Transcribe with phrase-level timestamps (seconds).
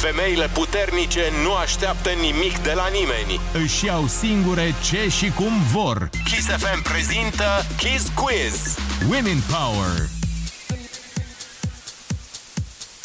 [0.00, 3.40] Femeile puternice nu așteaptă nimic de la nimeni.
[3.64, 6.10] Își iau singure ce și cum vor.
[6.24, 8.76] Kiss FM prezintă Kiss Quiz.
[9.08, 10.19] Women Power.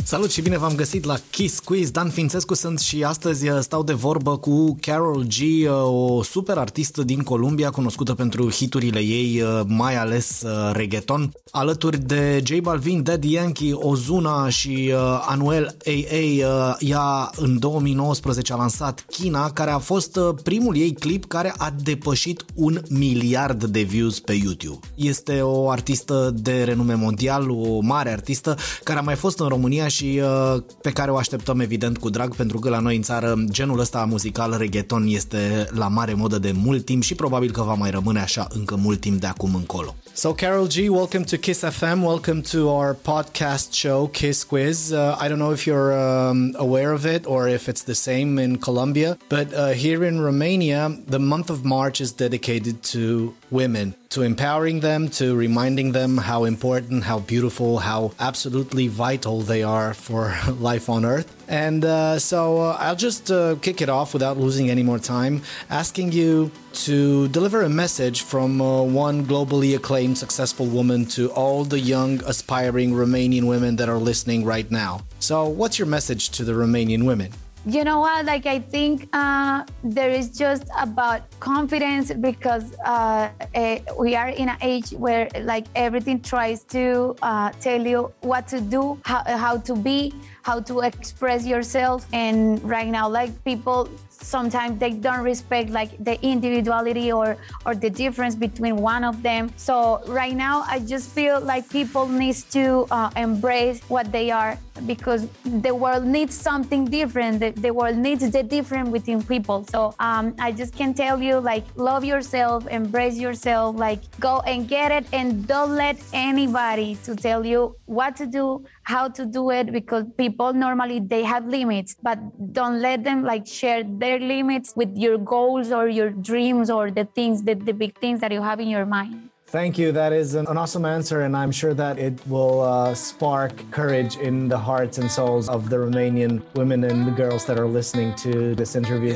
[0.08, 1.92] Salut și bine v-am găsit la Kiss Quiz.
[1.92, 6.58] Dan Fințescu sunt și astăzi uh, stau de vorbă cu Carol G, uh, o super
[6.58, 13.04] artistă din Columbia, cunoscută pentru hiturile ei, uh, mai ales reggaeton, alături de J Balvin,
[13.04, 14.94] Daddy Yankee, Ozuna și
[15.28, 16.76] Anuel AA.
[16.80, 22.46] Ea în 2019 a lansat China, care a fost primul ei clip care a depășit
[22.54, 24.80] un miliard de views pe YouTube.
[24.96, 29.88] Este o artistă de renume mondial, o mare artistă, care a mai fost în România
[29.96, 33.44] și uh, pe care o așteptăm evident cu drag pentru că la noi în țară
[33.52, 37.74] genul ăsta muzical reggaeton este la mare modă de mult timp și probabil că va
[37.74, 39.96] mai rămâne așa încă mult timp de acum încolo.
[40.14, 42.04] So, Carol G, welcome to Kiss FM.
[42.04, 44.92] Welcome to our podcast show, Kiss Quiz.
[44.92, 48.44] Uh, I don't know if you're um, aware of it or if it's the same
[48.44, 53.94] in Colombia, but uh, here in Romania, the month of March is dedicated to women,
[54.16, 59.94] to empowering them, to reminding them how important, how beautiful, how absolutely vital they are
[59.94, 61.30] for life on earth.
[61.50, 65.42] And uh, so uh, I'll just uh, kick it off without losing any more time,
[65.70, 66.50] asking you
[66.86, 72.24] to deliver a message from uh, one globally acclaimed successful woman to all the young,
[72.26, 75.02] aspiring Romanian women that are listening right now.
[75.20, 77.32] So, what's your message to the Romanian women?
[77.66, 78.26] You know what?
[78.26, 84.50] Like i think uh, there is just about confidence because uh, uh, we are in
[84.50, 89.58] an age where like everything tries to uh, tell you what to do how, how
[89.58, 90.14] to be
[90.44, 92.06] how to express yourself.
[92.14, 93.90] And right now like people
[94.24, 99.52] sometimes they don't respect like the individuality or or the difference between one of them.
[99.58, 104.58] So right now i just feel like people needs to uh, embrace what they are
[104.86, 107.40] because the world needs something different.
[107.40, 109.66] The, the world needs the different within people.
[109.66, 114.68] So um, i just can tell you like love yourself embrace yourself like go and
[114.68, 115.06] get it.
[115.14, 120.06] And don't let anybody to tell you what to do how to do it because
[120.18, 122.20] people normally they have limits but
[122.54, 127.06] don't let them like share their limits with your goals or your dreams or the
[127.18, 129.94] things that the big things that you have in your mind Thank you.
[129.94, 134.50] That is an, awesome answer, and I'm sure that it will uh, spark courage in
[134.50, 138.76] the hearts and souls of the Romanian women and girls that are listening to this
[138.76, 139.16] interview.